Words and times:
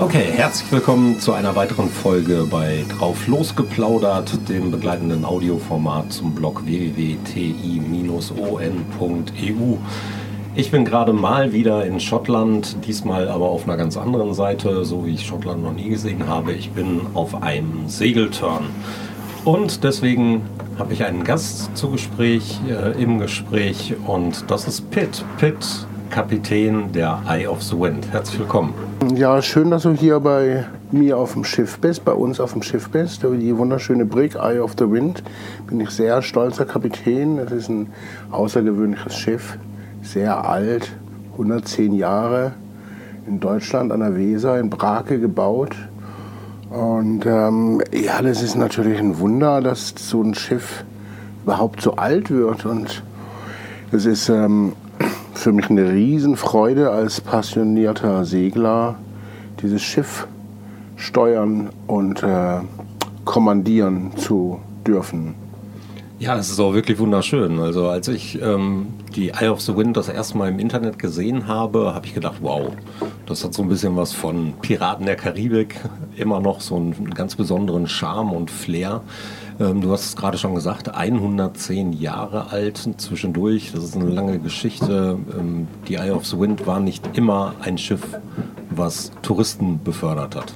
Okay, 0.00 0.32
herzlich 0.32 0.72
willkommen 0.72 1.20
zu 1.20 1.34
einer 1.34 1.56
weiteren 1.56 1.90
Folge 1.90 2.46
bei 2.50 2.86
Drauf 2.88 3.26
losgeplaudert, 3.26 4.48
dem 4.48 4.70
begleitenden 4.70 5.26
Audioformat 5.26 6.10
zum 6.10 6.34
Blog 6.34 6.64
www.ti-on.eu. 6.64 7.18
Ich 10.54 10.70
bin 10.70 10.84
gerade 10.86 11.12
mal 11.12 11.52
wieder 11.52 11.84
in 11.84 12.00
Schottland, 12.00 12.78
diesmal 12.86 13.28
aber 13.28 13.50
auf 13.50 13.64
einer 13.64 13.76
ganz 13.76 13.98
anderen 13.98 14.32
Seite, 14.32 14.86
so 14.86 15.04
wie 15.04 15.12
ich 15.12 15.26
Schottland 15.26 15.62
noch 15.62 15.74
nie 15.74 15.90
gesehen 15.90 16.26
habe. 16.26 16.52
Ich 16.52 16.70
bin 16.70 17.02
auf 17.12 17.42
einem 17.42 17.86
Segelturn. 17.86 18.70
Und 19.44 19.84
deswegen 19.84 20.40
habe 20.78 20.94
ich 20.94 21.04
einen 21.04 21.24
Gast 21.24 21.76
zu 21.76 21.90
Gespräch, 21.90 22.58
äh, 22.66 23.00
im 23.00 23.18
Gespräch 23.18 23.94
und 24.06 24.50
das 24.50 24.66
ist 24.66 24.90
Pitt. 24.90 25.26
Pitt, 25.36 25.86
Kapitän 26.10 26.90
der 26.92 27.22
Eye 27.28 27.46
of 27.48 27.62
the 27.62 27.78
Wind. 27.78 28.12
Herzlich 28.12 28.40
willkommen. 28.40 28.74
Ja, 29.14 29.40
schön, 29.40 29.70
dass 29.70 29.84
du 29.84 29.92
hier 29.92 30.18
bei 30.18 30.64
mir 30.90 31.16
auf 31.16 31.34
dem 31.34 31.44
Schiff 31.44 31.78
bist, 31.78 32.04
bei 32.04 32.12
uns 32.12 32.40
auf 32.40 32.52
dem 32.52 32.62
Schiff 32.62 32.90
bist. 32.90 33.22
Die 33.22 33.56
wunderschöne 33.56 34.04
Brig 34.04 34.34
Eye 34.34 34.58
of 34.58 34.72
the 34.76 34.90
Wind. 34.90 35.22
Bin 35.68 35.80
ich 35.80 35.90
sehr 35.90 36.20
stolzer 36.20 36.64
Kapitän. 36.64 37.38
Es 37.38 37.52
ist 37.52 37.68
ein 37.68 37.92
außergewöhnliches 38.32 39.14
Schiff, 39.14 39.56
sehr 40.02 40.44
alt, 40.48 40.90
110 41.32 41.94
Jahre, 41.94 42.52
in 43.28 43.38
Deutschland 43.38 43.92
an 43.92 44.00
der 44.00 44.16
Weser, 44.16 44.58
in 44.58 44.68
Brake 44.68 45.20
gebaut. 45.20 45.76
Und 46.70 47.24
ähm, 47.24 47.82
ja, 47.92 48.20
das 48.20 48.42
ist 48.42 48.56
natürlich 48.56 48.98
ein 48.98 49.20
Wunder, 49.20 49.60
dass 49.60 49.94
so 49.96 50.22
ein 50.22 50.34
Schiff 50.34 50.84
überhaupt 51.44 51.80
so 51.80 51.94
alt 51.94 52.30
wird. 52.30 52.66
Und 52.66 53.04
es 53.92 54.06
ist 54.06 54.28
ähm, 54.28 54.72
für 55.40 55.52
mich 55.52 55.70
eine 55.70 55.90
Riesenfreude 55.90 56.90
als 56.90 57.22
passionierter 57.22 58.26
Segler, 58.26 58.96
dieses 59.62 59.80
Schiff 59.80 60.26
steuern 60.96 61.70
und 61.86 62.22
äh, 62.22 62.58
kommandieren 63.24 64.12
zu 64.16 64.60
dürfen. 64.86 65.34
Ja, 66.18 66.36
es 66.36 66.50
ist 66.50 66.60
auch 66.60 66.74
wirklich 66.74 66.98
wunderschön. 66.98 67.58
Also 67.58 67.88
als 67.88 68.08
ich 68.08 68.40
ähm, 68.42 68.88
die 69.16 69.30
Eye 69.30 69.48
of 69.48 69.62
the 69.62 69.74
Wind 69.74 69.96
das 69.96 70.10
erste 70.10 70.36
Mal 70.36 70.50
im 70.50 70.58
Internet 70.58 70.98
gesehen 70.98 71.46
habe, 71.46 71.94
habe 71.94 72.04
ich 72.04 72.12
gedacht, 72.12 72.36
wow, 72.42 72.72
das 73.24 73.42
hat 73.42 73.54
so 73.54 73.62
ein 73.62 73.70
bisschen 73.70 73.96
was 73.96 74.12
von 74.12 74.52
Piraten 74.60 75.06
der 75.06 75.16
Karibik, 75.16 75.76
immer 76.16 76.40
noch 76.40 76.60
so 76.60 76.76
einen 76.76 77.10
ganz 77.14 77.34
besonderen 77.34 77.88
Charme 77.88 78.32
und 78.32 78.50
Flair. 78.50 79.00
Ähm, 79.60 79.82
du 79.82 79.92
hast 79.92 80.06
es 80.06 80.16
gerade 80.16 80.38
schon 80.38 80.54
gesagt, 80.54 80.94
110 80.94 81.92
Jahre 81.92 82.50
alt 82.50 82.88
zwischendurch, 82.96 83.72
das 83.72 83.84
ist 83.84 83.96
eine 83.96 84.08
lange 84.08 84.38
Geschichte. 84.38 85.18
Ähm, 85.38 85.68
die 85.86 85.96
Eye 85.96 86.10
of 86.12 86.26
the 86.26 86.38
Wind 86.38 86.66
war 86.66 86.80
nicht 86.80 87.16
immer 87.16 87.54
ein 87.60 87.76
Schiff, 87.76 88.02
was 88.70 89.12
Touristen 89.22 89.80
befördert 89.84 90.34
hat 90.34 90.54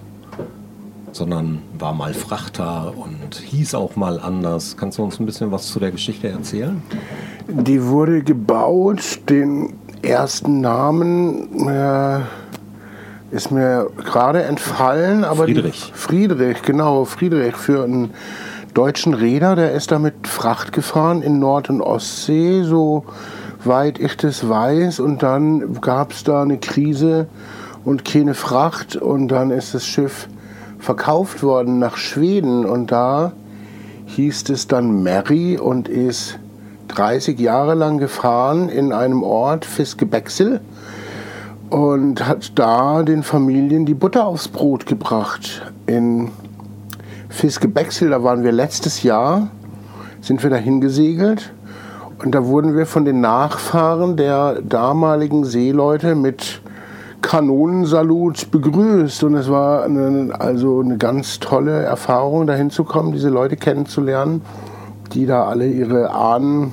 sondern 1.12 1.62
war 1.78 1.94
mal 1.94 2.12
Frachter 2.12 2.92
und 2.96 3.36
hieß 3.36 3.76
auch 3.76 3.94
mal 3.94 4.18
anders. 4.18 4.76
Kannst 4.76 4.98
du 4.98 5.04
uns 5.04 5.20
ein 5.20 5.26
bisschen 5.26 5.52
was 5.52 5.68
zu 5.68 5.78
der 5.78 5.92
Geschichte 5.92 6.28
erzählen? 6.28 6.82
Die 7.46 7.84
wurde 7.84 8.24
gebaut, 8.24 9.20
den 9.28 9.74
ersten 10.02 10.60
Namen 10.60 11.68
äh, 11.68 12.18
ist 13.30 13.52
mir 13.52 13.90
gerade 13.96 14.42
entfallen, 14.42 15.24
aber 15.24 15.44
Friedrich. 15.44 15.92
Die, 15.94 15.98
Friedrich, 15.98 16.62
genau, 16.62 17.04
Friedrich 17.04 17.54
für 17.54 17.84
einen 17.84 18.10
deutschen 18.74 19.14
Räder, 19.14 19.56
der 19.56 19.72
ist 19.72 19.90
damit 19.92 20.26
Fracht 20.26 20.72
gefahren 20.72 21.22
in 21.22 21.38
Nord- 21.38 21.70
und 21.70 21.80
Ostsee, 21.80 22.62
so 22.62 23.04
weit 23.64 23.98
ich 23.98 24.16
das 24.16 24.48
weiß. 24.48 25.00
Und 25.00 25.22
dann 25.22 25.80
gab 25.80 26.12
es 26.12 26.24
da 26.24 26.42
eine 26.42 26.58
Krise 26.58 27.28
und 27.84 28.04
keine 28.04 28.34
Fracht 28.34 28.96
und 28.96 29.28
dann 29.28 29.50
ist 29.50 29.74
das 29.74 29.86
Schiff 29.86 30.28
verkauft 30.78 31.42
worden 31.42 31.78
nach 31.78 31.96
Schweden 31.96 32.66
und 32.66 32.92
da 32.92 33.32
hieß 34.06 34.50
es 34.50 34.66
dann 34.68 35.02
Mary 35.02 35.56
und 35.58 35.88
ist 35.88 36.38
30 36.88 37.38
Jahre 37.40 37.74
lang 37.74 37.98
gefahren 37.98 38.68
in 38.68 38.92
einem 38.92 39.22
Ort, 39.22 39.64
Fiskebexel, 39.64 40.60
und 41.70 42.26
hat 42.26 42.52
da 42.58 43.02
den 43.02 43.22
Familien 43.22 43.86
die 43.86 43.94
Butter 43.94 44.26
aufs 44.26 44.48
Brot 44.48 44.86
gebracht. 44.86 45.72
In 45.86 46.30
Fiskebexel, 47.34 48.10
da 48.10 48.22
waren 48.22 48.44
wir 48.44 48.52
letztes 48.52 49.02
Jahr, 49.02 49.48
sind 50.20 50.42
wir 50.42 50.50
dahin 50.50 50.80
gesegelt 50.80 51.52
und 52.22 52.32
da 52.32 52.46
wurden 52.46 52.76
wir 52.76 52.86
von 52.86 53.04
den 53.04 53.20
Nachfahren 53.20 54.16
der 54.16 54.62
damaligen 54.62 55.44
Seeleute 55.44 56.14
mit 56.14 56.62
Kanonensalut 57.22 58.50
begrüßt. 58.52 59.24
Und 59.24 59.34
es 59.34 59.50
war 59.50 59.82
eine, 59.82 60.32
also 60.38 60.80
eine 60.80 60.96
ganz 60.96 61.40
tolle 61.40 61.82
Erfahrung, 61.82 62.46
dahin 62.46 62.70
zu 62.70 62.84
kommen, 62.84 63.12
diese 63.12 63.30
Leute 63.30 63.56
kennenzulernen, 63.56 64.42
die 65.12 65.26
da 65.26 65.44
alle 65.44 65.66
ihre 65.66 66.10
Ahnen 66.10 66.72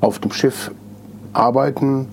auf 0.00 0.20
dem 0.20 0.30
Schiff 0.30 0.70
arbeiten 1.32 2.08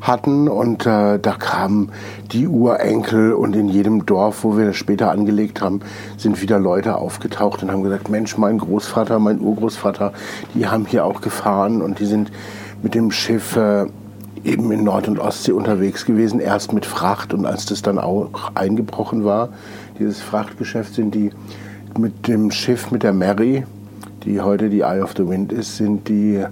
hatten. 0.00 0.48
Und 0.48 0.86
äh, 0.86 1.18
da 1.18 1.32
kamen 1.32 1.90
die 2.32 2.46
Urenkel 2.46 3.32
und 3.32 3.56
in 3.56 3.68
jedem 3.68 4.06
Dorf, 4.06 4.44
wo 4.44 4.56
wir 4.56 4.66
das 4.66 4.76
später 4.76 5.10
angelegt 5.10 5.60
haben, 5.60 5.80
sind 6.16 6.40
wieder 6.42 6.58
Leute 6.58 6.96
aufgetaucht 6.96 7.62
und 7.62 7.70
haben 7.70 7.82
gesagt, 7.82 8.08
Mensch, 8.08 8.36
mein 8.38 8.58
Großvater, 8.58 9.18
mein 9.18 9.40
Urgroßvater, 9.40 10.12
die 10.54 10.66
haben 10.66 10.86
hier 10.86 11.04
auch 11.04 11.20
gefahren. 11.20 11.82
Und 11.82 11.98
die 11.98 12.06
sind 12.06 12.30
mit 12.82 12.94
dem 12.94 13.10
Schiff 13.10 13.56
äh, 13.56 13.86
eben 14.44 14.70
in 14.72 14.84
Nord- 14.84 15.08
und 15.08 15.18
Ostsee 15.18 15.52
unterwegs 15.52 16.04
gewesen, 16.04 16.40
erst 16.40 16.72
mit 16.72 16.86
Fracht 16.86 17.34
und 17.34 17.46
als 17.46 17.66
das 17.66 17.82
dann 17.82 17.98
auch 17.98 18.52
eingebrochen 18.54 19.24
war, 19.24 19.50
dieses 19.98 20.20
Frachtgeschäft, 20.20 20.94
sind 20.94 21.14
die 21.14 21.30
mit 21.98 22.28
dem 22.28 22.50
Schiff, 22.50 22.90
mit 22.90 23.02
der 23.02 23.12
Mary, 23.12 23.64
die 24.24 24.40
heute 24.40 24.68
die 24.68 24.80
Eye 24.80 25.02
of 25.02 25.14
the 25.16 25.28
Wind 25.28 25.52
ist, 25.52 25.76
sind 25.76 26.08
die 26.08 26.44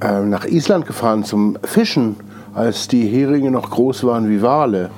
äh, 0.00 0.20
nach 0.22 0.44
Island 0.44 0.86
gefahren 0.86 1.24
zum 1.24 1.58
Fischen, 1.62 2.16
als 2.56 2.88
die 2.88 3.06
Heringe 3.06 3.50
noch 3.50 3.70
groß 3.70 4.04
waren 4.04 4.30
wie 4.30 4.40
Wale. 4.40 4.90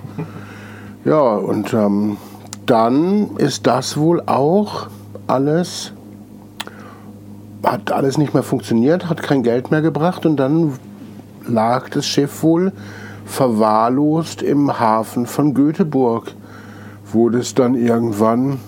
Ja, 1.05 1.35
und 1.35 1.75
ähm, 1.75 2.17
dann 2.67 3.37
ist 3.37 3.67
das 3.67 3.97
wohl 3.97 4.23
auch 4.27 4.87
alles, 5.27 5.93
hat 7.65 7.91
alles 7.91 8.17
nicht 8.17 8.33
mehr 8.33 8.45
funktioniert, 8.45 9.11
hat 9.11 9.23
kein 9.23 9.43
Geld 9.43 9.73
mehr 9.73 9.83
gebracht 9.83 10.25
und 10.25 10.37
dann 10.37 10.75
lag 11.49 11.89
das 11.89 12.07
Schiff 12.07 12.45
wohl 12.45 12.73
verwahrlost 13.25 14.41
im 14.41 14.79
Hafen 14.79 15.27
von 15.27 15.53
Göteborg, 15.53 16.35
wo 17.13 17.29
das 17.29 17.55
dann 17.55 17.75
irgendwann 17.75 18.59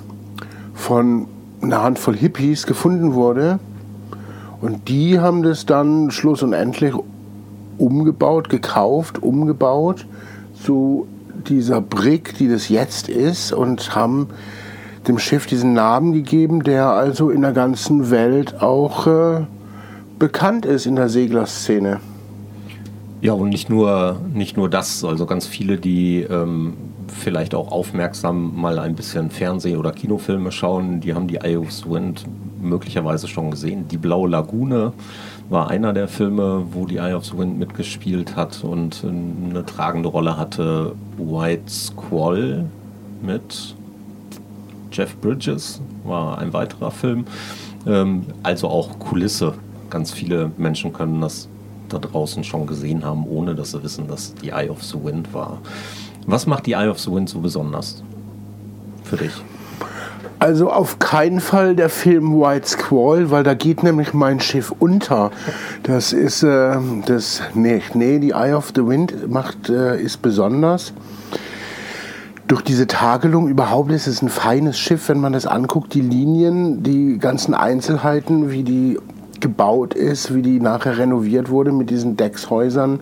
von 0.75 1.29
einer 1.63 1.83
Handvoll 1.83 2.17
Hippies 2.17 2.67
gefunden 2.67 3.15
wurde. 3.15 3.61
Und 4.61 4.89
die 4.89 5.21
haben 5.21 5.43
das 5.43 5.65
dann 5.65 6.11
schluss 6.11 6.43
und 6.43 6.53
endlich 6.53 6.93
umgebaut, 7.81 8.49
gekauft, 8.49 9.23
umgebaut 9.23 10.07
zu 10.55 11.07
dieser 11.49 11.81
Brick, 11.81 12.37
die 12.37 12.49
das 12.49 12.69
jetzt 12.69 13.09
ist, 13.09 13.53
und 13.53 13.95
haben 13.95 14.29
dem 15.09 15.19
Schiff 15.19 15.47
diesen 15.47 15.73
Namen 15.73 16.13
gegeben, 16.13 16.63
der 16.63 16.91
also 16.91 17.31
in 17.31 17.41
der 17.41 17.53
ganzen 17.53 18.11
Welt 18.11 18.61
auch 18.61 19.07
äh, 19.07 19.41
bekannt 20.19 20.67
ist 20.67 20.87
in 20.87 20.97
der 20.97 21.09
Seglerszene. 21.09 22.01
Ja, 23.23 23.33
und 23.33 23.49
nicht 23.49 23.71
nur, 23.71 24.19
nicht 24.33 24.57
nur 24.57 24.69
das, 24.69 25.05
also 25.05 25.27
ganz 25.27 25.47
viele, 25.47 25.77
die 25.77 26.21
ähm, 26.23 26.75
vielleicht 27.09 27.55
auch 27.55 27.71
aufmerksam 27.71 28.59
mal 28.59 28.79
ein 28.79 28.95
bisschen 28.95 29.31
Fernseh- 29.31 29.77
oder 29.77 29.93
Kinofilme 29.93 30.53
schauen, 30.53 31.01
die 31.01 31.15
haben 31.15 31.27
die 31.27 31.39
the 31.43 31.91
Wind 31.91 32.25
möglicherweise 32.61 33.29
schon 33.29 33.51
gesehen. 33.51 33.89
Die 33.89 33.99
Blaue 33.99 34.29
Lagune 34.29 34.93
war 35.51 35.69
einer 35.69 35.93
der 35.93 36.07
Filme, 36.07 36.65
wo 36.73 36.87
die 36.87 36.97
Eye 36.99 37.15
of 37.15 37.27
the 37.27 37.37
Wind 37.37 37.59
mitgespielt 37.59 38.37
hat 38.37 38.63
und 38.63 39.05
eine 39.05 39.67
tragende 39.67 40.09
Rolle 40.09 40.37
hatte. 40.37 40.95
White 41.19 41.69
Squall 41.69 42.67
mit 43.21 43.75
Jeff 44.93 45.17
Bridges 45.21 45.81
war 46.05 46.39
ein 46.39 46.53
weiterer 46.53 46.93
Film. 46.93 47.25
Ähm, 47.87 48.25
also 48.45 48.69
auch 48.69 48.99
Kulisse. 49.01 49.55
Ganz 49.91 50.13
viele 50.13 50.53
Menschen 50.57 50.93
können 50.93 51.21
das 51.21 51.49
da 51.89 51.99
draußen 51.99 52.45
schon 52.45 52.69
gesehen 52.69 53.05
haben, 53.05 53.27
ohne 53.27 53.57
dass 53.57 53.73
sie 53.73 53.83
wissen, 53.83 54.07
dass 54.07 54.35
die 54.35 54.51
Eye 54.51 54.71
of 54.71 54.83
the 54.85 55.03
Wind 55.03 55.35
war. 55.35 55.59
Was 56.27 56.47
macht 56.47 56.67
die 56.67 56.73
Eye 56.73 56.89
of 56.89 57.01
the 57.01 57.11
Wind 57.11 57.29
so 57.29 57.41
besonders 57.41 58.05
für 59.03 59.17
dich? 59.17 59.33
Also 60.41 60.71
auf 60.71 60.99
keinen 60.99 61.39
Fall 61.39 61.77
der 61.77 61.91
Film 61.91 62.41
White 62.41 62.67
Squall, 62.67 63.31
weil 63.31 63.43
da 63.43 63.53
geht 63.53 63.83
nämlich 63.83 64.15
mein 64.15 64.41
Schiff 64.41 64.73
unter. 64.79 65.33
Das 65.83 66.15
ist 66.15 66.43
äh, 66.43 66.79
das 67.05 67.43
nee, 67.53 67.83
nee, 67.93 68.19
die 68.19 68.31
Eye 68.31 68.55
of 68.55 68.73
the 68.75 68.87
Wind 68.87 69.31
macht 69.31 69.69
äh, 69.69 70.01
ist 70.01 70.23
besonders. 70.23 70.95
Durch 72.49 72.63
diese 72.63 72.87
Tagelung 72.87 73.49
überhaupt 73.49 73.93
ist 73.93 74.07
es 74.07 74.23
ein 74.23 74.31
feines 74.31 74.79
Schiff, 74.79 75.11
wenn 75.11 75.21
man 75.21 75.35
das 75.35 75.45
anguckt, 75.45 75.93
die 75.93 76.01
Linien, 76.01 76.83
die 76.83 77.19
ganzen 77.19 77.53
Einzelheiten, 77.53 78.51
wie 78.51 78.63
die 78.63 78.99
gebaut 79.41 79.93
ist, 79.93 80.35
wie 80.35 80.41
die 80.41 80.59
nachher 80.59 80.97
renoviert 80.97 81.51
wurde 81.51 81.71
mit 81.71 81.91
diesen 81.91 82.17
Deckshäusern 82.17 83.01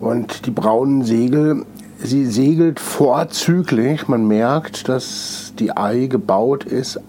und 0.00 0.44
die 0.44 0.50
braunen 0.50 1.04
Segel 1.04 1.64
sie 2.04 2.26
segelt 2.26 2.80
vorzüglich. 2.80 4.08
Man 4.08 4.28
merkt, 4.28 4.88
dass 4.88 5.43
die 5.58 5.76
Ei 5.76 6.06
gebaut 6.06 6.64
ist 6.64 7.00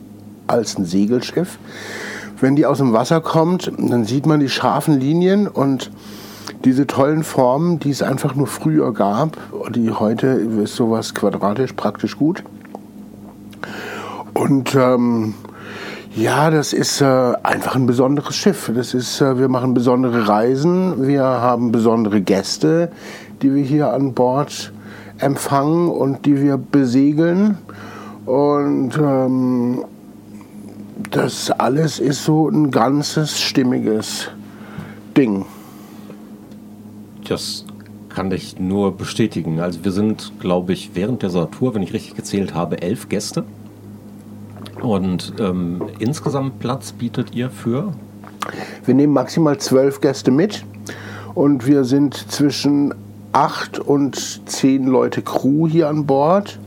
als 0.47 0.77
ein 0.77 0.85
Segelschiff. 0.85 1.57
Wenn 2.39 2.55
die 2.55 2.65
aus 2.65 2.79
dem 2.79 2.93
Wasser 2.93 3.21
kommt, 3.21 3.71
dann 3.77 4.05
sieht 4.05 4.25
man 4.25 4.39
die 4.39 4.49
scharfen 4.49 4.99
Linien 4.99 5.47
und 5.47 5.91
diese 6.63 6.87
tollen 6.87 7.23
Formen, 7.23 7.79
die 7.79 7.91
es 7.91 8.01
einfach 8.01 8.35
nur 8.35 8.47
früher 8.47 8.93
gab, 8.93 9.37
die 9.69 9.91
heute 9.91 10.27
ist 10.27 10.75
sowas 10.75 11.13
quadratisch 11.13 11.73
praktisch 11.73 12.17
gut. 12.17 12.43
Und 14.33 14.75
ähm, 14.75 15.33
ja, 16.15 16.49
das 16.49 16.73
ist 16.73 17.01
äh, 17.01 17.33
einfach 17.43 17.75
ein 17.75 17.85
besonderes 17.85 18.35
Schiff. 18.35 18.71
Das 18.73 18.93
ist, 18.93 19.21
äh, 19.21 19.37
wir 19.37 19.47
machen 19.47 19.73
besondere 19.73 20.27
Reisen, 20.27 21.07
wir 21.07 21.23
haben 21.23 21.71
besondere 21.71 22.21
Gäste, 22.21 22.89
die 23.41 23.53
wir 23.53 23.63
hier 23.63 23.93
an 23.93 24.13
Bord 24.13 24.71
empfangen 25.19 25.89
und 25.89 26.25
die 26.25 26.41
wir 26.41 26.57
besegeln. 26.57 27.57
Und 28.25 28.91
ähm, 28.97 29.85
das 31.11 31.51
alles 31.51 31.99
ist 31.99 32.23
so 32.23 32.49
ein 32.49 32.71
ganzes 32.71 33.39
stimmiges 33.39 34.29
Ding. 35.15 35.45
Das 37.27 37.65
kann 38.09 38.31
ich 38.31 38.59
nur 38.59 38.95
bestätigen. 38.95 39.59
Also 39.59 39.83
wir 39.83 39.91
sind, 39.91 40.33
glaube 40.39 40.73
ich, 40.73 40.91
während 40.93 41.21
dieser 41.21 41.51
Tour, 41.51 41.75
wenn 41.75 41.83
ich 41.83 41.93
richtig 41.93 42.15
gezählt 42.15 42.53
habe, 42.53 42.81
elf 42.81 43.09
Gäste. 43.09 43.43
Und 44.81 45.33
ähm, 45.39 45.81
insgesamt 45.99 46.59
Platz 46.59 46.91
bietet 46.91 47.35
ihr 47.35 47.49
für? 47.49 47.93
Wir 48.85 48.93
nehmen 48.93 49.13
maximal 49.13 49.57
zwölf 49.57 50.01
Gäste 50.01 50.31
mit 50.31 50.63
und 51.33 51.65
wir 51.65 51.83
sind 51.83 52.13
zwischen 52.31 52.93
acht 53.31 53.79
und 53.79 54.47
zehn 54.49 54.85
Leute 54.85 55.21
Crew 55.21 55.67
hier 55.67 55.89
an 55.89 56.05
Bord, 56.05 56.59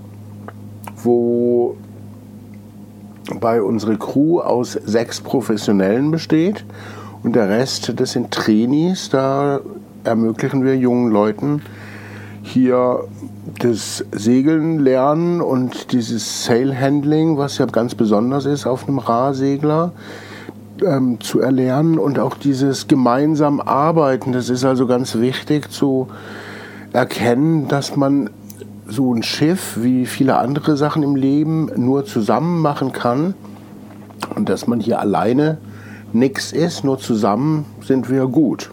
wo 1.04 1.76
bei 3.40 3.62
unserer 3.62 3.96
Crew 3.96 4.40
aus 4.40 4.72
sechs 4.72 5.20
Professionellen 5.20 6.10
besteht 6.10 6.64
und 7.22 7.36
der 7.36 7.48
Rest, 7.48 7.92
das 7.96 8.12
sind 8.12 8.30
Trainees, 8.30 9.10
da 9.10 9.60
ermöglichen 10.04 10.64
wir 10.64 10.76
jungen 10.76 11.10
Leuten 11.10 11.62
hier 12.42 13.04
das 13.58 14.04
Segeln 14.12 14.78
lernen 14.78 15.40
und 15.40 15.92
dieses 15.92 16.44
Sail 16.44 16.74
Handling, 16.78 17.36
was 17.36 17.58
ja 17.58 17.66
ganz 17.66 17.94
besonders 17.94 18.46
ist 18.46 18.66
auf 18.66 18.88
einem 18.88 18.98
Rahsegler, 18.98 19.92
ähm, 20.84 21.20
zu 21.20 21.40
erlernen 21.40 21.98
und 21.98 22.18
auch 22.18 22.36
dieses 22.36 22.88
gemeinsam 22.88 23.60
Arbeiten. 23.60 24.32
Das 24.32 24.48
ist 24.48 24.64
also 24.64 24.86
ganz 24.86 25.18
wichtig 25.18 25.70
zu 25.70 26.08
erkennen, 26.92 27.68
dass 27.68 27.96
man 27.96 28.30
so 28.88 29.14
ein 29.14 29.22
Schiff 29.22 29.78
wie 29.80 30.06
viele 30.06 30.36
andere 30.36 30.76
Sachen 30.76 31.02
im 31.02 31.14
Leben 31.14 31.70
nur 31.76 32.04
zusammen 32.04 32.60
machen 32.60 32.92
kann 32.92 33.34
und 34.34 34.48
dass 34.48 34.66
man 34.66 34.80
hier 34.80 34.98
alleine 34.98 35.58
nichts 36.12 36.52
ist, 36.52 36.84
nur 36.84 36.98
zusammen 36.98 37.66
sind 37.82 38.10
wir 38.10 38.26
gut. 38.26 38.70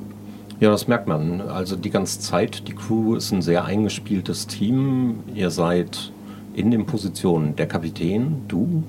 Ja, 0.61 0.71
das 0.71 0.87
merkt 0.87 1.07
man. 1.07 1.41
Also 1.41 1.75
die 1.75 1.89
ganze 1.89 2.21
Zeit, 2.21 2.67
die 2.67 2.73
Crew 2.73 3.15
ist 3.15 3.31
ein 3.31 3.41
sehr 3.41 3.65
eingespieltes 3.65 4.47
Team. 4.47 5.19
Ihr 5.33 5.49
seid 5.49 6.13
in 6.53 6.71
den 6.71 6.85
Positionen 6.85 7.57
der 7.57 7.67
Kapitän, 7.67 8.43
du, 8.47 8.83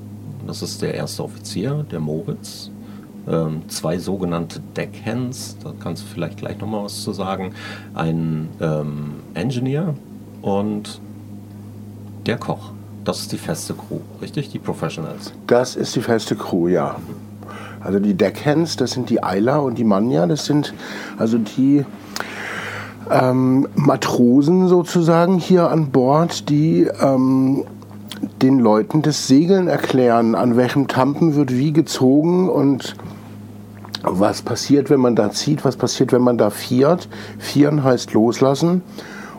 das 0.47 0.63
ist 0.63 0.81
der 0.81 0.95
erste 0.95 1.25
Offizier, 1.25 1.85
der 1.91 1.99
Moritz, 1.99 2.71
ähm, 3.29 3.63
zwei 3.67 3.99
sogenannte 3.99 4.61
Deckhands, 4.77 5.57
da 5.65 5.73
kannst 5.81 6.05
du 6.05 6.07
vielleicht 6.07 6.39
gleich 6.39 6.61
nochmal 6.61 6.85
was 6.85 7.03
zu 7.03 7.13
sagen, 7.13 7.53
ein 7.95 8.49
ähm, 8.61 9.15
Engineer 9.35 9.95
und 10.43 11.01
der 12.27 12.39
Koch. 12.39 12.71
Das 13.05 13.21
ist 13.21 13.33
die 13.33 13.39
feste 13.39 13.75
Crew, 13.75 14.01
richtig? 14.21 14.51
Die 14.51 14.59
Professionals. 14.59 15.33
Das 15.47 15.77
ist 15.77 15.95
die 15.95 16.01
feste 16.01 16.35
Crew, 16.35 16.69
ja. 16.69 16.97
Also 17.81 18.01
die 18.01 18.15
Deckhands, 18.15 18.77
das 18.77 18.91
sind 18.91 19.11
die 19.11 19.23
Eiler 19.23 19.63
und 19.63 19.79
die 19.79 19.85
Manja, 19.85 20.27
das 20.27 20.45
sind 20.45 20.75
also 21.19 21.39
die 21.39 21.85
ähm, 23.11 23.69
Matrosen 23.77 24.67
sozusagen 24.67 25.39
hier 25.39 25.71
an 25.71 25.91
Bord, 25.91 26.49
die 26.49 26.91
ähm, 27.01 27.65
den 28.43 28.59
Leuten 28.59 29.03
das 29.03 29.29
Segeln 29.29 29.69
erklären, 29.69 30.35
an 30.35 30.57
welchem 30.57 30.89
Tampen 30.89 31.37
wird 31.37 31.53
wie 31.53 31.73
gezogen 31.73 32.49
und 32.49 32.97
was 34.03 34.43
passiert, 34.43 34.91
wenn 34.91 35.01
man 35.01 35.15
da 35.15 35.31
zieht, 35.31 35.65
was 35.65 35.77
passiert, 35.77 36.13
wenn 36.13 36.23
man 36.23 36.39
da 36.39 36.51
fiert. 36.51 37.09
Fieren 37.39 37.85
heißt 37.85 38.13
loslassen 38.15 38.83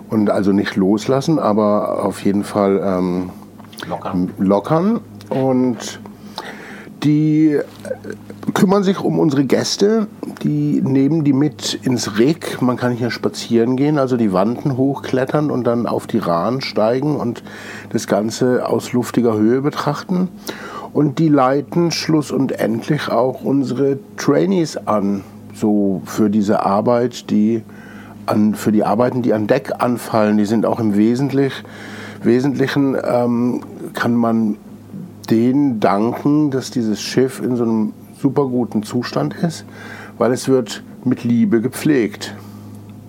und 0.10 0.30
also 0.30 0.52
nicht 0.52 0.76
loslassen, 0.76 1.40
aber 1.40 2.04
auf 2.06 2.24
jeden 2.24 2.44
Fall 2.44 2.82
ähm, 2.84 3.30
lockern. 3.88 4.32
lockern. 4.38 5.00
Und 5.30 6.00
die 7.04 7.54
äh, 7.54 7.64
kümmern 8.54 8.84
sich 8.84 9.00
um 9.00 9.20
unsere 9.20 9.44
Gäste, 9.44 10.08
die 10.44 10.82
nehmen 10.82 11.24
die 11.24 11.34
mit 11.34 11.74
ins 11.84 12.18
Reg. 12.18 12.62
Man 12.62 12.78
kann 12.78 12.94
hier 12.94 13.12
spazieren 13.12 13.76
gehen, 13.76 13.98
also 13.98 14.18
die 14.18 14.34
Wanden 14.34 14.78
hochklettern 14.78 15.52
und 15.52 15.66
dann 15.66 15.86
auf 15.86 16.08
die 16.08 16.18
Rahn 16.18 16.62
steigen 16.62 17.18
und 17.18 17.44
das 17.92 18.08
Ganze 18.08 18.68
aus 18.68 18.94
luftiger 18.94 19.36
Höhe 19.36 19.62
betrachten. 19.62 20.30
Und 20.94 21.20
die 21.20 21.28
leiten 21.28 21.92
schluss 21.92 22.32
und 22.32 22.54
endlich 22.54 23.10
auch 23.10 23.44
unsere 23.44 24.00
Trainees 24.16 24.88
an, 24.88 25.24
so 25.54 26.02
für 26.06 26.30
diese 26.30 26.66
Arbeit, 26.66 27.30
die 27.30 27.64
an, 28.28 28.56
für 28.56 28.72
die 28.72 28.84
Arbeiten, 28.84 29.22
die 29.22 29.34
an 29.34 29.48
Deck 29.48 29.74
anfallen. 29.80 30.38
Die 30.38 30.46
sind 30.46 30.66
auch 30.66 30.80
im 30.80 30.96
Wesentlichen, 30.96 31.66
Wesentlichen 32.24 32.96
ähm, 33.04 33.62
kann 33.94 34.16
man 34.16 34.58
denen 35.30 35.80
danken, 35.80 36.52
dass 36.52 36.72
dieses 36.72 37.02
Schiff 37.02 37.42
in 37.42 37.56
so 37.56 37.64
einem 37.64 37.94
super 38.20 38.46
guten 38.46 38.84
Zustand 38.84 39.36
ist, 39.36 39.66
weil 40.18 40.32
es 40.32 40.48
wird 40.48 40.84
mit 41.04 41.24
Liebe 41.24 41.62
gepflegt. 41.62 42.36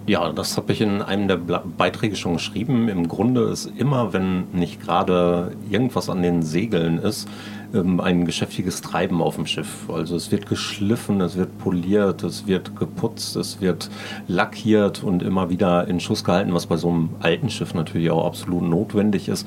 Ja, 0.06 0.32
das 0.32 0.56
habe 0.56 0.72
ich 0.72 0.80
in 0.80 1.02
einem 1.02 1.28
der 1.28 1.36
Beiträge 1.36 2.16
schon 2.16 2.34
geschrieben. 2.34 2.88
Im 2.88 3.08
Grunde 3.08 3.42
ist 3.42 3.70
immer, 3.76 4.14
wenn 4.14 4.44
nicht 4.52 4.80
gerade 4.80 5.52
irgendwas 5.68 6.08
an 6.08 6.22
den 6.22 6.42
Segeln 6.42 6.98
ist, 6.98 7.28
ähm, 7.74 8.00
ein 8.00 8.24
geschäftiges 8.24 8.80
Treiben 8.80 9.20
auf 9.20 9.36
dem 9.36 9.46
Schiff. 9.46 9.88
Also 9.88 10.16
es 10.16 10.30
wird 10.30 10.46
geschliffen, 10.46 11.20
es 11.20 11.36
wird 11.36 11.58
poliert, 11.58 12.22
es 12.22 12.46
wird 12.46 12.76
geputzt, 12.76 13.36
es 13.36 13.60
wird 13.60 13.90
lackiert 14.26 15.02
und 15.02 15.22
immer 15.22 15.50
wieder 15.50 15.86
in 15.88 16.00
Schuss 16.00 16.24
gehalten, 16.24 16.54
was 16.54 16.66
bei 16.66 16.76
so 16.76 16.88
einem 16.88 17.10
alten 17.20 17.50
Schiff 17.50 17.74
natürlich 17.74 18.10
auch 18.10 18.26
absolut 18.26 18.62
notwendig 18.62 19.28
ist. 19.28 19.46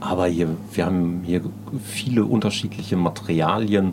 Aber 0.00 0.26
hier, 0.26 0.48
wir 0.72 0.86
haben 0.86 1.20
hier 1.24 1.42
viele 1.84 2.24
unterschiedliche 2.24 2.96
Materialien. 2.96 3.92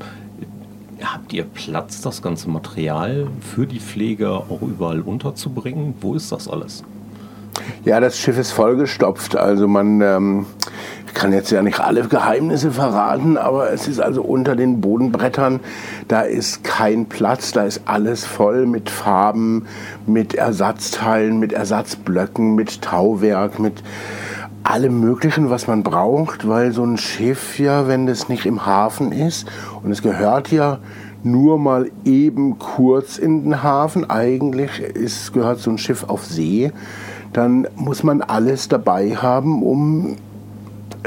Habt 1.02 1.34
ihr 1.34 1.44
Platz, 1.44 2.02
das 2.02 2.22
ganze 2.22 2.50
Material 2.50 3.28
für 3.42 3.68
die 3.68 3.80
Pflege 3.80 4.32
auch 4.32 4.62
überall 4.62 5.02
unterzubringen? 5.02 5.94
Wo 6.02 6.16
ist 6.16 6.32
das 6.32 6.48
alles? 6.48 6.84
Ja, 7.86 8.00
das 8.00 8.18
Schiff 8.18 8.38
ist 8.38 8.52
vollgestopft. 8.52 9.36
Also 9.36 9.68
man 9.68 10.02
ähm, 10.02 10.46
kann 11.18 11.34
jetzt 11.34 11.50
ja 11.50 11.64
nicht 11.64 11.80
alle 11.80 12.04
Geheimnisse 12.08 12.72
verraten, 12.72 13.38
aber 13.38 13.72
es 13.72 13.88
ist 13.88 14.00
also 14.00 14.22
unter 14.22 14.56
den 14.56 14.82
Bodenbrettern, 14.82 15.60
da 16.08 16.22
ist 16.22 16.64
kein 16.64 17.08
Platz, 17.08 17.52
da 17.52 17.64
ist 17.64 17.82
alles 17.86 18.24
voll 18.24 18.68
mit 18.68 18.90
Farben, 18.90 19.66
mit 20.06 20.36
Ersatzteilen, 20.36 21.40
mit 21.40 21.54
Ersatzblöcken, 21.54 22.54
mit 22.54 22.84
Tauwerk, 22.84 23.58
mit 23.58 23.82
allem 24.62 25.00
Möglichen, 25.00 25.50
was 25.50 25.66
man 25.66 25.82
braucht, 25.82 26.48
weil 26.48 26.72
so 26.72 26.84
ein 26.84 26.98
Schiff 26.98 27.58
ja, 27.58 27.88
wenn 27.88 28.06
das 28.06 28.30
nicht 28.30 28.46
im 28.46 28.66
Hafen 28.68 29.12
ist 29.12 29.48
und 29.82 29.92
es 29.92 30.04
gehört 30.04 30.52
ja 30.52 30.78
nur 31.24 31.58
mal 31.58 31.90
eben 32.06 32.60
kurz 32.60 33.18
in 33.18 33.44
den 33.44 33.64
Hafen, 33.64 34.08
eigentlich 34.08 34.80
ist, 34.80 35.34
gehört 35.34 35.60
so 35.60 35.72
ein 35.72 35.80
Schiff 35.80 36.04
auf 36.04 36.26
See, 36.26 36.72
dann 37.34 37.68
muss 37.76 38.04
man 38.04 38.22
alles 38.22 38.68
dabei 38.68 39.16
haben, 39.16 39.64
um 39.64 40.16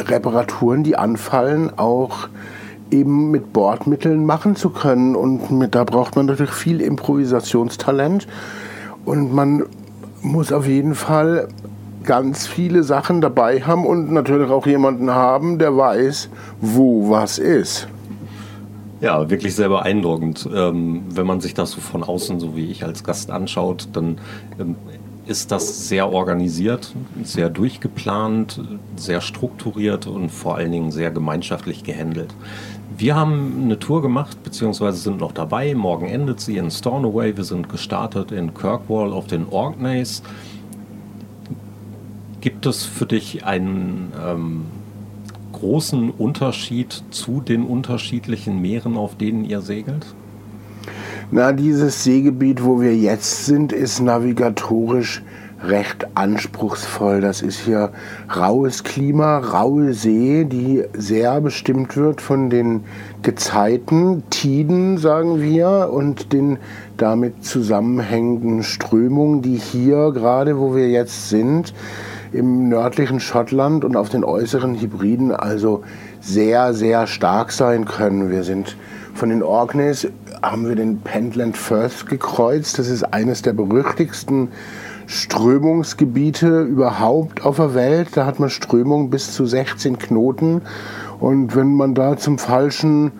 Reparaturen, 0.08 0.82
die 0.82 0.96
anfallen, 0.96 1.70
auch 1.76 2.28
eben 2.90 3.30
mit 3.30 3.52
Bordmitteln 3.52 4.24
machen 4.24 4.56
zu 4.56 4.70
können. 4.70 5.14
Und 5.16 5.50
mit, 5.50 5.74
da 5.74 5.84
braucht 5.84 6.16
man 6.16 6.26
natürlich 6.26 6.52
viel 6.52 6.80
Improvisationstalent. 6.80 8.26
Und 9.04 9.32
man 9.32 9.64
muss 10.22 10.52
auf 10.52 10.66
jeden 10.66 10.94
Fall 10.94 11.48
ganz 12.04 12.46
viele 12.46 12.82
Sachen 12.82 13.20
dabei 13.20 13.60
haben 13.60 13.86
und 13.86 14.10
natürlich 14.12 14.50
auch 14.50 14.66
jemanden 14.66 15.10
haben, 15.10 15.58
der 15.58 15.76
weiß, 15.76 16.30
wo 16.60 17.10
was 17.10 17.38
ist. 17.38 17.88
Ja, 19.00 19.30
wirklich 19.30 19.54
sehr 19.54 19.68
beeindruckend. 19.68 20.48
Ähm, 20.54 21.02
wenn 21.08 21.26
man 21.26 21.40
sich 21.40 21.54
das 21.54 21.70
so 21.70 21.80
von 21.80 22.02
außen, 22.02 22.38
so 22.38 22.54
wie 22.54 22.70
ich 22.70 22.84
als 22.84 23.02
Gast 23.02 23.30
anschaut, 23.30 23.88
dann 23.94 24.18
ähm, 24.58 24.76
ist 25.30 25.52
das 25.52 25.88
sehr 25.88 26.12
organisiert, 26.12 26.94
sehr 27.22 27.48
durchgeplant, 27.48 28.60
sehr 28.96 29.20
strukturiert 29.20 30.06
und 30.06 30.30
vor 30.30 30.56
allen 30.56 30.72
Dingen 30.72 30.90
sehr 30.90 31.10
gemeinschaftlich 31.10 31.84
gehandelt. 31.84 32.34
Wir 32.98 33.14
haben 33.14 33.62
eine 33.62 33.78
Tour 33.78 34.02
gemacht, 34.02 34.42
beziehungsweise 34.42 34.98
sind 34.98 35.20
noch 35.20 35.32
dabei. 35.32 35.74
Morgen 35.74 36.06
endet 36.06 36.40
sie 36.40 36.56
in 36.56 36.70
Stornoway. 36.70 37.36
Wir 37.36 37.44
sind 37.44 37.68
gestartet 37.68 38.32
in 38.32 38.52
Kirkwall 38.52 39.12
auf 39.12 39.28
den 39.28 39.48
Orkneys 39.48 40.22
Gibt 42.40 42.64
es 42.64 42.86
für 42.86 43.04
dich 43.04 43.44
einen 43.44 44.12
ähm, 44.18 44.62
großen 45.52 46.10
Unterschied 46.10 47.02
zu 47.10 47.42
den 47.42 47.64
unterschiedlichen 47.64 48.62
Meeren, 48.62 48.96
auf 48.96 49.16
denen 49.16 49.44
ihr 49.44 49.60
segelt? 49.60 50.06
Na, 51.32 51.52
dieses 51.52 52.02
Seegebiet, 52.02 52.64
wo 52.64 52.80
wir 52.80 52.96
jetzt 52.96 53.46
sind, 53.46 53.72
ist 53.72 54.00
navigatorisch 54.00 55.22
recht 55.62 56.08
anspruchsvoll. 56.16 57.20
Das 57.20 57.40
ist 57.40 57.60
hier 57.60 57.92
raues 58.34 58.82
Klima, 58.82 59.38
raue 59.38 59.94
See, 59.94 60.44
die 60.44 60.82
sehr 60.92 61.40
bestimmt 61.40 61.96
wird 61.96 62.20
von 62.20 62.50
den 62.50 62.82
Gezeiten, 63.22 64.24
Tiden, 64.30 64.98
sagen 64.98 65.40
wir, 65.40 65.90
und 65.92 66.32
den 66.32 66.58
damit 66.96 67.44
zusammenhängenden 67.44 68.64
Strömungen, 68.64 69.40
die 69.40 69.56
hier 69.56 70.10
gerade, 70.10 70.58
wo 70.58 70.74
wir 70.74 70.88
jetzt 70.88 71.28
sind, 71.28 71.74
im 72.32 72.68
nördlichen 72.68 73.20
Schottland 73.20 73.84
und 73.84 73.94
auf 73.94 74.08
den 74.08 74.24
äußeren 74.24 74.80
Hybriden 74.80 75.30
also 75.30 75.84
sehr, 76.20 76.74
sehr 76.74 77.06
stark 77.06 77.52
sein 77.52 77.84
können. 77.84 78.30
Wir 78.30 78.42
sind 78.42 78.76
von 79.14 79.28
den 79.28 79.42
Orkneys, 79.42 80.08
haben 80.42 80.68
wir 80.68 80.76
den 80.76 81.00
Pentland 81.00 81.56
Firth 81.56 82.06
gekreuzt. 82.06 82.78
Das 82.78 82.88
ist 82.88 83.02
eines 83.02 83.42
der 83.42 83.52
berüchtigsten 83.52 84.48
Strömungsgebiete 85.06 86.62
überhaupt 86.62 87.44
auf 87.44 87.56
der 87.56 87.74
Welt. 87.74 88.08
Da 88.14 88.26
hat 88.26 88.40
man 88.40 88.50
Strömungen 88.50 89.10
bis 89.10 89.32
zu 89.32 89.44
16 89.46 89.98
Knoten. 89.98 90.62
Und 91.18 91.56
wenn 91.56 91.74
man 91.74 91.94
da 91.94 92.16
zum 92.16 92.38
falschen 92.38 93.12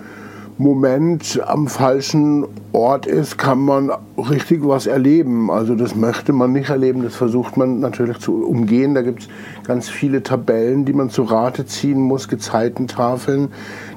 Moment 0.60 1.40
am 1.46 1.68
falschen 1.68 2.46
Ort 2.72 3.06
ist, 3.06 3.38
kann 3.38 3.60
man 3.60 3.90
richtig 4.18 4.60
was 4.62 4.86
erleben. 4.86 5.50
Also 5.50 5.74
das 5.74 5.94
möchte 5.96 6.34
man 6.34 6.52
nicht 6.52 6.68
erleben, 6.68 7.02
das 7.02 7.16
versucht 7.16 7.56
man 7.56 7.80
natürlich 7.80 8.18
zu 8.18 8.44
umgehen. 8.44 8.94
Da 8.94 9.00
gibt 9.00 9.22
es 9.22 9.28
ganz 9.66 9.88
viele 9.88 10.22
Tabellen, 10.22 10.84
die 10.84 10.92
man 10.92 11.08
zu 11.08 11.22
Rate 11.22 11.64
ziehen 11.64 12.00
muss, 12.00 12.28
Gezeitentafeln, 12.28 13.48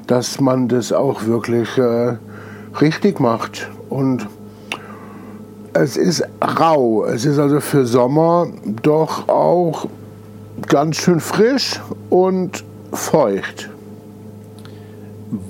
dass 0.06 0.40
man 0.40 0.68
das 0.68 0.92
auch 0.92 1.26
wirklich 1.26 1.76
äh, 1.76 2.16
richtig 2.80 3.20
macht. 3.20 3.70
Und 3.88 4.26
es 5.72 5.96
ist 5.96 6.22
rau. 6.40 7.04
Es 7.04 7.24
ist 7.24 7.38
also 7.38 7.60
für 7.60 7.86
Sommer 7.86 8.46
doch 8.82 9.28
auch 9.28 9.86
ganz 10.68 10.96
schön 10.96 11.20
frisch 11.20 11.80
und 12.10 12.64
feucht. 12.92 13.70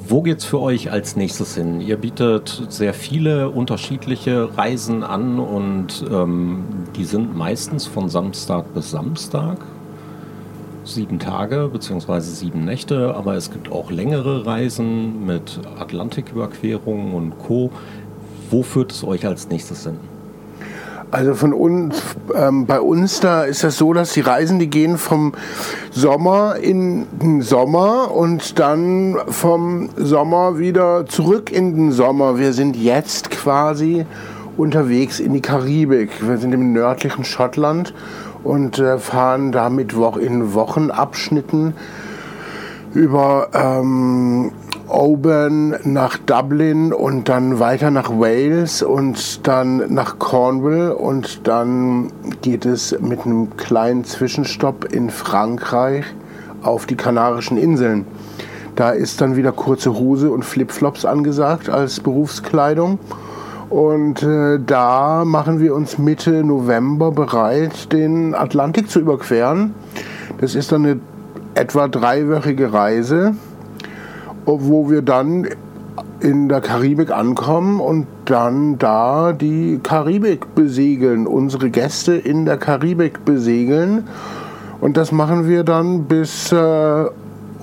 Wo 0.09 0.23
geht 0.23 0.39
es 0.39 0.45
für 0.45 0.61
euch 0.61 0.91
als 0.91 1.15
nächstes 1.15 1.57
hin? 1.57 1.81
Ihr 1.81 1.99
bietet 1.99 2.67
sehr 2.71 2.95
viele 2.95 3.51
unterschiedliche 3.51 4.57
Reisen 4.57 5.03
an 5.03 5.39
und 5.39 6.05
ähm, 6.11 6.65
die 6.97 7.05
sind 7.05 7.37
meistens 7.37 7.87
von 7.87 8.09
Samstag 8.09 8.73
bis 8.73 8.91
Samstag. 8.91 9.59
Sieben 10.87 11.19
Tage 11.19 11.71
bzw. 11.73 12.21
sieben 12.21 12.67
Nächte, 12.67 13.15
aber 13.15 13.37
es 13.37 13.51
gibt 13.51 13.73
auch 13.73 13.91
längere 13.91 14.45
Reisen 14.45 15.25
mit 15.25 15.59
Atlantiküberquerungen 15.79 17.15
und 17.15 17.39
Co. 17.39 17.71
Wo 18.51 18.63
führt 18.63 18.93
es 18.93 19.03
euch 19.03 19.27
als 19.27 19.49
nächstes 19.49 19.85
hin? 19.85 19.97
Also 21.11 21.35
von 21.35 21.55
uns, 21.55 22.03
ähm, 22.35 22.67
bei 22.67 22.81
uns 22.81 23.21
da 23.21 23.45
ist 23.45 23.65
das 23.65 23.79
so, 23.79 23.95
dass 23.95 24.13
die 24.13 24.21
Reisen, 24.21 24.59
die 24.59 24.69
gehen 24.69 24.99
vom 24.99 25.33
Sommer 25.91 26.57
in 26.57 27.07
den 27.19 27.41
Sommer 27.41 28.11
und 28.15 28.59
dann 28.59 29.17
vom 29.29 29.89
Sommer 29.97 30.59
wieder 30.59 31.07
zurück 31.07 31.51
in 31.51 31.77
den 31.77 31.93
Sommer. 31.93 32.39
Wir 32.39 32.53
sind 32.53 32.77
jetzt 32.77 33.31
quasi 33.31 34.05
unterwegs 34.59 35.19
in 35.19 35.33
die 35.33 35.41
Karibik. 35.41 36.11
Wir 36.21 36.37
sind 36.37 36.53
im 36.53 36.75
nördlichen 36.75 37.25
Schottland 37.25 37.95
und 38.45 38.79
äh, 38.79 38.99
fahren 38.99 39.51
damit 39.51 39.93
in 39.93 40.55
Wochenabschnitten 40.55 41.75
über 42.95 43.49
ähm, 43.53 44.53
Oban 44.89 45.77
nach 45.85 46.19
Dublin 46.19 46.93
und 46.93 47.29
dann 47.29 47.59
weiter 47.59 47.91
nach 47.91 48.11
Wales 48.11 48.83
und 48.83 49.47
dann 49.47 49.93
nach 49.93 50.19
Cornwall 50.19 50.93
und 50.93 51.49
dann 51.49 52.13
geht 52.43 52.67
es 52.67 52.97
mit 53.01 53.25
einem 53.25 53.57
kleinen 53.57 54.05
Zwischenstopp 54.05 54.93
in 54.93 55.11
Frankreich 55.11 56.05
auf 56.63 56.87
die 56.87 56.97
Kanarischen 56.97 57.57
Inseln. 57.57 58.07
Da 58.77 58.91
ist 58.91 59.21
dann 59.21 59.37
wieder 59.37 59.53
kurze 59.53 59.95
Hose 59.95 60.31
und 60.31 60.45
Flipflops 60.45 61.05
angesagt 61.05 61.71
als 61.71 62.01
Berufskleidung. 62.01 62.99
Und 63.75 64.23
äh, 64.23 64.61
da 64.65 65.25
machen 65.25 65.59
wir 65.59 65.75
uns 65.75 65.99
Mitte 65.99 66.45
November 66.45 67.11
bereit, 67.11 67.93
den 67.93 68.33
Atlantik 68.33 68.89
zu 68.89 69.01
überqueren. 69.01 69.75
Das 70.41 70.55
ist 70.55 70.71
dann 70.71 70.85
eine 70.85 71.01
etwa 71.57 71.89
dreiwöchige 71.89 72.73
Reise 72.73 73.35
wo 74.47 74.91
wir 74.91 75.03
dann 75.03 75.49
in 76.21 76.49
der 76.49 76.61
Karibik 76.61 77.11
ankommen 77.11 77.81
und 77.81 78.07
dann 78.25 78.79
da 78.79 79.33
die 79.33 79.81
Karibik 79.83 80.55
besegeln, 80.55 81.27
unsere 81.27 81.71
Gäste 81.71 82.15
in 82.15 82.45
der 82.45 82.57
Karibik 82.57 83.25
besegeln. 83.25 84.05
Und 84.81 84.97
das 84.97 85.13
machen 85.13 85.49
wir 85.49 85.65
dann 85.65 86.05
bis 86.05 86.53
äh, 86.53 87.05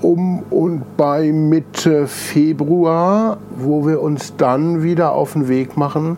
um 0.02 0.42
und 0.50 0.96
bei 0.96 1.32
Mitte 1.32 2.06
Februar, 2.06 3.38
wo 3.56 3.86
wir 3.86 4.02
uns 4.02 4.36
dann 4.36 4.82
wieder 4.82 5.12
auf 5.12 5.32
den 5.32 5.48
Weg 5.48 5.76
machen, 5.76 6.16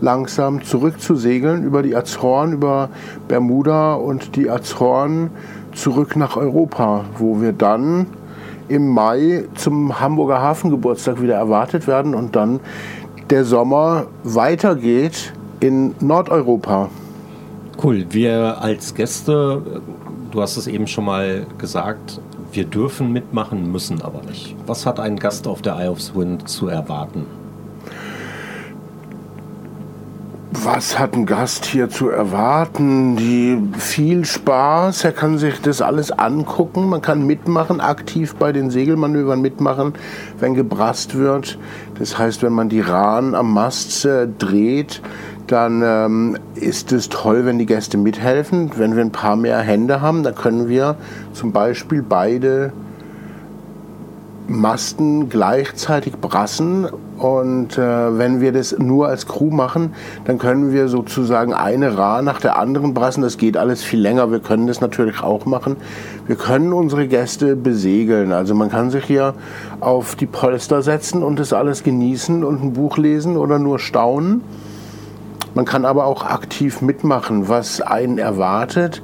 langsam 0.00 0.62
zurückzusegeln 0.62 1.64
über 1.64 1.82
die 1.82 1.96
Azoren, 1.96 2.52
über 2.52 2.88
Bermuda 3.28 3.94
und 3.94 4.36
die 4.36 4.50
Azoren 4.50 5.30
zurück 5.72 6.16
nach 6.16 6.36
Europa, 6.36 7.04
wo 7.18 7.40
wir 7.40 7.52
dann 7.52 8.06
im 8.68 8.88
Mai 8.88 9.44
zum 9.54 10.00
Hamburger 10.00 10.40
Hafengeburtstag 10.40 11.20
wieder 11.20 11.34
erwartet 11.34 11.86
werden 11.86 12.14
und 12.14 12.34
dann 12.36 12.60
der 13.30 13.44
Sommer 13.44 14.06
weitergeht 14.22 15.32
in 15.60 15.94
Nordeuropa. 16.00 16.88
Cool. 17.82 18.06
Wir 18.10 18.60
als 18.60 18.94
Gäste, 18.94 19.62
du 20.30 20.40
hast 20.40 20.56
es 20.56 20.66
eben 20.66 20.86
schon 20.86 21.04
mal 21.04 21.46
gesagt, 21.58 22.20
wir 22.54 22.64
dürfen 22.64 23.12
mitmachen, 23.12 23.70
müssen 23.72 24.02
aber 24.02 24.22
nicht. 24.22 24.54
Was 24.66 24.86
hat 24.86 25.00
ein 25.00 25.18
Gast 25.18 25.46
auf 25.46 25.62
der 25.62 25.76
Eye 25.76 25.88
of 25.88 26.14
Wind 26.14 26.48
zu 26.48 26.68
erwarten? 26.68 27.26
Was 30.64 30.98
hat 30.98 31.14
ein 31.14 31.26
Gast 31.26 31.66
hier 31.66 31.90
zu 31.90 32.08
erwarten? 32.08 33.16
Die 33.16 33.58
viel 33.78 34.24
Spaß, 34.24 35.04
er 35.04 35.12
kann 35.12 35.36
sich 35.36 35.60
das 35.60 35.82
alles 35.82 36.10
angucken, 36.10 36.88
man 36.88 37.02
kann 37.02 37.26
mitmachen, 37.26 37.80
aktiv 37.80 38.34
bei 38.36 38.52
den 38.52 38.70
Segelmanövern 38.70 39.40
mitmachen, 39.40 39.92
wenn 40.40 40.54
gebrast 40.54 41.16
wird. 41.16 41.58
Das 41.98 42.18
heißt, 42.18 42.42
wenn 42.42 42.52
man 42.52 42.70
die 42.70 42.80
Rahn 42.80 43.34
am 43.34 43.52
Mast 43.52 44.06
äh, 44.06 44.26
dreht, 44.26 45.02
dann 45.46 45.82
ähm, 45.84 46.38
ist 46.54 46.92
es 46.92 47.10
toll, 47.10 47.44
wenn 47.44 47.58
die 47.58 47.66
Gäste 47.66 47.98
mithelfen. 47.98 48.70
Wenn 48.76 48.96
wir 48.96 49.04
ein 49.04 49.12
paar 49.12 49.36
mehr 49.36 49.58
Hände 49.58 50.00
haben, 50.00 50.22
dann 50.22 50.34
können 50.34 50.68
wir 50.68 50.96
zum 51.34 51.52
Beispiel 51.52 52.02
beide 52.02 52.72
Masten 54.46 55.28
gleichzeitig 55.28 56.16
brassen 56.16 56.88
und 57.18 57.78
äh, 57.78 58.18
wenn 58.18 58.40
wir 58.40 58.52
das 58.52 58.76
nur 58.78 59.08
als 59.08 59.26
Crew 59.26 59.50
machen, 59.50 59.94
dann 60.24 60.38
können 60.38 60.72
wir 60.72 60.88
sozusagen 60.88 61.54
eine 61.54 61.96
Ra 61.96 62.22
nach 62.22 62.40
der 62.40 62.58
anderen 62.58 62.94
brassen. 62.94 63.22
Das 63.22 63.38
geht 63.38 63.56
alles 63.56 63.82
viel 63.82 64.00
länger. 64.00 64.30
Wir 64.30 64.40
können 64.40 64.66
das 64.66 64.80
natürlich 64.80 65.22
auch 65.22 65.46
machen. 65.46 65.76
Wir 66.26 66.36
können 66.36 66.72
unsere 66.72 67.06
Gäste 67.06 67.56
besegeln. 67.56 68.32
Also 68.32 68.54
man 68.54 68.70
kann 68.70 68.90
sich 68.90 69.04
hier 69.04 69.34
auf 69.80 70.16
die 70.16 70.26
Polster 70.26 70.82
setzen 70.82 71.22
und 71.22 71.38
das 71.38 71.52
alles 71.52 71.84
genießen 71.84 72.42
und 72.42 72.62
ein 72.62 72.72
Buch 72.72 72.98
lesen 72.98 73.36
oder 73.36 73.58
nur 73.58 73.78
staunen. 73.78 74.42
Man 75.54 75.64
kann 75.64 75.84
aber 75.84 76.06
auch 76.06 76.24
aktiv 76.24 76.82
mitmachen. 76.82 77.48
Was 77.48 77.80
einen 77.80 78.18
erwartet, 78.18 79.02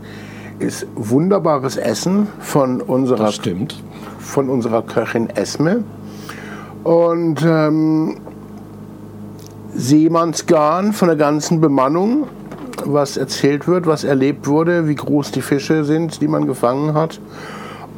ist 0.59 0.87
wunderbares 0.97 1.77
Essen 1.77 2.27
von 2.41 2.81
unserer 2.81 3.27
das 3.27 3.37
stimmt 3.37 3.83
von 4.31 4.49
unserer 4.49 4.83
Köchin 4.83 5.29
Esme. 5.31 5.83
Und 6.85 7.45
ähm, 7.45 8.17
Seemannsgarn 9.75 10.93
von 10.93 11.09
der 11.09 11.17
ganzen 11.17 11.61
Bemannung, 11.61 12.27
was 12.85 13.17
erzählt 13.17 13.69
wird, 13.69 13.87
was 13.87 14.05
erlebt 14.05 14.47
wurde, 14.47 14.89
wie 14.89 14.95
groß 14.95 15.33
die 15.33 15.43
Fische 15.43 15.85
sind, 15.85 16.21
die 16.21 16.29
man 16.29 16.47
gefangen 16.47 16.95
hat 16.95 17.21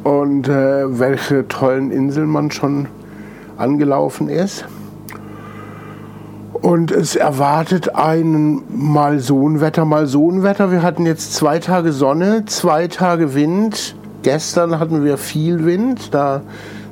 und 0.03 0.47
äh, 0.49 0.99
welche 0.99 1.47
tollen 1.47 1.91
Inseln 1.91 2.27
man 2.27 2.51
schon 2.51 2.87
angelaufen 3.57 4.29
ist. 4.29 4.65
Und 6.51 6.91
es 6.91 7.15
erwartet 7.15 7.95
ein 7.95 8.61
mal 8.69 9.19
so 9.19 9.47
ein 9.47 9.59
Wetter, 9.59 9.85
mal 9.85 10.07
so 10.07 10.29
ein 10.31 10.43
Wetter. 10.43 10.71
Wir 10.71 10.81
hatten 10.81 11.05
jetzt 11.05 11.33
zwei 11.33 11.59
Tage 11.59 11.91
Sonne, 11.91 12.45
zwei 12.45 12.87
Tage 12.87 13.33
Wind, 13.35 13.95
Gestern 14.23 14.79
hatten 14.79 15.03
wir 15.03 15.17
viel 15.17 15.65
Wind, 15.65 16.13
da 16.13 16.41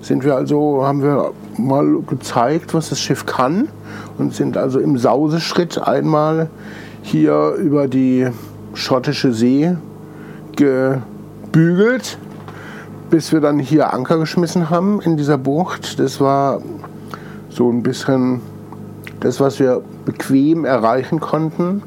sind 0.01 0.25
wir 0.25 0.35
also, 0.35 0.85
haben 0.85 1.01
wir 1.01 1.31
mal 1.57 2.01
gezeigt, 2.07 2.73
was 2.73 2.89
das 2.89 2.99
Schiff 2.99 3.25
kann 3.25 3.67
und 4.17 4.33
sind 4.33 4.57
also 4.57 4.79
im 4.79 4.97
Sauseschritt 4.97 5.77
einmal 5.77 6.49
hier 7.01 7.53
über 7.53 7.87
die 7.87 8.27
schottische 8.73 9.33
See 9.33 9.75
gebügelt, 10.55 12.17
bis 13.09 13.31
wir 13.31 13.41
dann 13.41 13.59
hier 13.59 13.93
Anker 13.93 14.17
geschmissen 14.17 14.69
haben 14.69 15.01
in 15.01 15.17
dieser 15.17 15.37
Bucht. 15.37 15.99
Das 15.99 16.21
war 16.21 16.61
so 17.49 17.69
ein 17.69 17.83
bisschen 17.83 18.41
das, 19.19 19.39
was 19.39 19.59
wir 19.59 19.81
bequem 20.05 20.65
erreichen 20.65 21.19
konnten. 21.19 21.83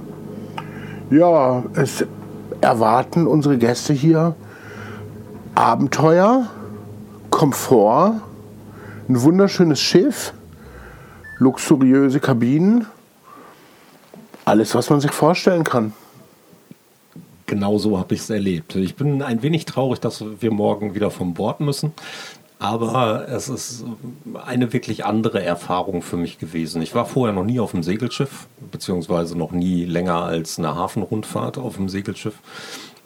Ja, 1.11 1.63
es 1.75 2.05
erwarten 2.61 3.27
unsere 3.27 3.59
Gäste 3.59 3.93
hier 3.93 4.35
Abenteuer, 5.55 6.47
Komfort, 7.31 8.15
ein 9.09 9.21
wunderschönes 9.23 9.81
Schiff, 9.81 10.33
luxuriöse 11.39 12.21
Kabinen, 12.21 12.87
alles, 14.45 14.75
was 14.75 14.91
man 14.91 15.01
sich 15.01 15.13
vorstellen 15.13 15.65
kann. 15.65 15.93
Genau 17.47 17.79
so 17.79 17.99
habe 17.99 18.15
ich 18.15 18.21
es 18.21 18.31
erlebt. 18.31 18.75
Ich 18.77 18.97
bin 18.97 19.23
ein 19.23 19.43
wenig 19.43 19.67
traurig, 19.67 20.01
dass 20.01 20.25
wir 20.41 20.51
morgen 20.51 20.95
wieder 20.95 21.11
vom 21.11 21.35
Bord 21.35 21.61
müssen. 21.61 21.93
Aber 22.59 23.29
es 23.29 23.49
ist 23.49 23.85
eine 24.47 24.73
wirklich 24.73 25.05
andere 25.05 25.43
Erfahrung 25.43 26.01
für 26.01 26.17
mich 26.17 26.39
gewesen. 26.39 26.81
Ich 26.81 26.95
war 26.95 27.05
vorher 27.05 27.35
noch 27.35 27.45
nie 27.45 27.61
auf 27.61 27.75
einem 27.75 27.83
Segelschiff, 27.83 28.47
beziehungsweise 28.71 29.37
noch 29.37 29.51
nie 29.51 29.85
länger 29.85 30.23
als 30.23 30.59
eine 30.59 30.75
Hafenrundfahrt 30.75 31.59
auf 31.59 31.79
einem 31.79 31.91
Segelschiff. 31.91 32.35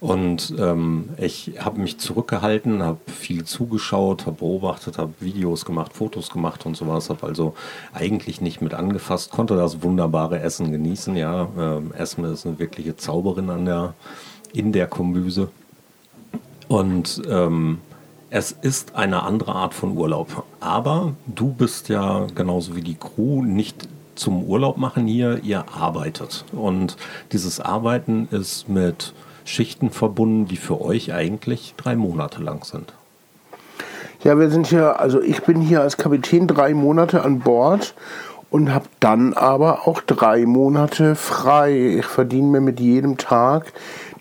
Und 0.01 0.55
ähm, 0.59 1.09
ich 1.17 1.55
habe 1.59 1.81
mich 1.81 1.99
zurückgehalten, 1.99 2.85
habe 2.85 3.01
viel 3.07 3.45
zugeschaut, 3.45 4.27
habe 4.27 4.37
beobachtet, 4.37 4.97
habe 4.97 5.13
Videos 5.19 5.65
gemacht, 5.65 5.93
Fotos 5.93 6.31
gemacht 6.31 6.67
und 6.67 6.77
sowas. 6.77 7.11
Habe 7.11 7.27
also 7.27 7.55
eigentlich 7.93 8.41
nicht 8.41 8.61
mit 8.61 8.75
angefasst, 8.75 9.33
konnte 9.33 9.57
das 9.57 9.83
wunderbare 9.83 10.39
Essen 10.39 10.71
genießen. 10.71 11.17
Ja, 11.17 11.49
ähm, 11.59 11.93
Essen 11.95 12.25
ist 12.25 12.47
eine 12.47 12.61
wirkliche 12.61 12.97
Zauberin 12.97 13.51
an 13.51 13.65
der, 13.65 13.95
in 14.53 14.73
der 14.73 14.87
Kombüse. 14.87 15.49
Und 16.69 17.23
ähm, 17.29 17.79
es 18.31 18.53
ist 18.53 18.95
eine 18.95 19.25
andere 19.25 19.55
Art 19.55 19.75
von 19.75 19.97
Urlaub. 19.97 20.45
Aber 20.61 21.15
du 21.27 21.49
bist 21.53 21.89
ja 21.89 22.27
genauso 22.37 22.77
wie 22.77 22.83
die 22.83 22.97
Crew 22.97 23.43
nicht 23.43 23.89
zum 24.15 24.45
Urlaub 24.45 24.77
machen 24.77 25.07
hier, 25.07 25.43
ihr 25.43 25.65
arbeitet. 25.73 26.45
Und 26.53 26.97
dieses 27.33 27.59
Arbeiten 27.59 28.29
ist 28.31 28.69
mit 28.69 29.13
Schichten 29.49 29.91
verbunden, 29.91 30.47
die 30.47 30.57
für 30.57 30.81
euch 30.81 31.13
eigentlich 31.13 31.75
drei 31.77 31.97
Monate 31.97 32.43
lang 32.43 32.65
sind. 32.65 32.93
Ja, 34.23 34.39
wir 34.39 34.51
sind 34.51 34.67
hier, 34.67 35.01
also 35.01 35.21
ich 35.23 35.43
bin 35.43 35.61
hier 35.61 35.81
als 35.81 35.97
Kapitän 35.97 36.47
drei 36.47 36.75
Monate 36.75 37.23
an 37.23 37.39
Bord 37.41 37.95
und 38.51 38.73
habe 38.73 38.87
dann 39.01 39.35
aber 39.35 39.87
auch 39.87 40.01
drei 40.01 40.45
Monate 40.45 41.15
frei. 41.15 41.99
Ich 41.99 42.07
verdiene 42.07 42.49
mir 42.49 42.61
mit 42.61 42.81
jedem 42.81 43.17
Tag, 43.17 43.73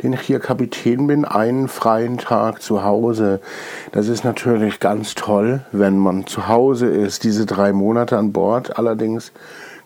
den 0.03 0.13
ich 0.13 0.22
hier 0.22 0.39
Kapitän 0.39 1.07
bin, 1.07 1.25
einen 1.25 1.67
freien 1.67 2.17
Tag 2.17 2.62
zu 2.62 2.84
Hause. 2.84 3.41
Das 3.91 4.07
ist 4.07 4.24
natürlich 4.24 4.79
ganz 4.79 5.15
toll, 5.15 5.62
wenn 5.72 5.98
man 5.98 6.27
zu 6.27 6.48
Hause 6.48 6.88
ist. 6.88 7.24
Diese 7.24 7.46
drei 7.46 7.74
Monate 7.74 8.17
an 8.17 8.34
Bord 8.34 8.77
allerdings 8.77 9.31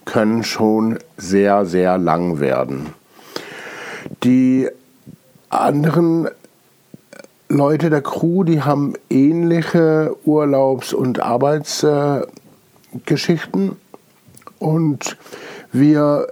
können 0.06 0.44
schon 0.44 1.00
sehr, 1.18 1.66
sehr 1.66 1.98
lang 1.98 2.40
werden. 2.40 2.94
Die 4.24 4.68
anderen 5.52 6.30
Leute 7.50 7.90
der 7.90 8.02
Crew, 8.02 8.44
die 8.44 8.62
haben 8.62 8.94
ähnliche 9.10 10.16
Urlaubs- 10.24 10.94
und 10.94 11.20
Arbeitsgeschichten. 11.20 13.76
Und 14.60 15.18
wir 15.72 16.28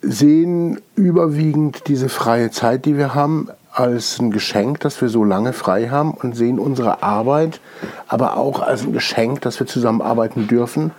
sehen 0.00 0.80
überwiegend 0.96 1.88
diese 1.88 2.08
freie 2.08 2.50
Zeit, 2.50 2.84
die 2.84 2.96
wir 2.96 3.14
haben, 3.14 3.48
als 3.72 4.20
ein 4.20 4.30
Geschenk, 4.30 4.80
dass 4.80 5.00
wir 5.00 5.08
so 5.08 5.24
lange 5.24 5.52
frei 5.52 5.88
haben 5.88 6.12
und 6.12 6.36
sehen 6.36 6.60
unsere 6.60 7.02
Arbeit 7.02 7.60
aber 8.06 8.36
auch 8.36 8.60
als 8.60 8.82
ein 8.82 8.92
Geschenk, 8.92 9.40
dass 9.40 9.58
wir 9.58 9.66
zusammenarbeiten 9.66 10.46
dürfen 10.46 10.92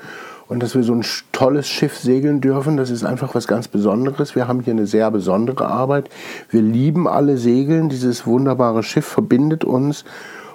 und 0.48 0.62
dass 0.62 0.76
wir 0.76 0.84
so 0.84 0.94
ein 0.94 1.06
tolles 1.32 1.68
Schiff 1.68 1.98
segeln 1.98 2.42
dürfen. 2.42 2.78
Das 2.78 2.90
ist 2.90 3.04
einfach 3.04 3.36
was 3.36 3.48
ganz 3.48 3.68
Besonderes. 3.68 4.36
Wir 4.36 4.48
haben 4.48 4.62
hier 4.62 4.74
eine 4.74 4.88
sehr 4.88 5.10
besondere 5.12 5.68
Arbeit. 5.68 6.10
Wir 6.50 6.62
lieben 6.62 7.08
alle 7.08 7.38
Segeln. 7.38 7.90
Dieses 7.90 8.26
wunderbare 8.26 8.84
Schiff 8.84 9.06
verbindet 9.06 9.64
uns 9.64 10.06